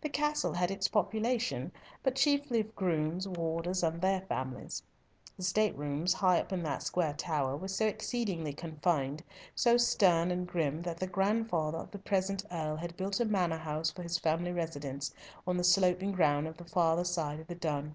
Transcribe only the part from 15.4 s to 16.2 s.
on the sloping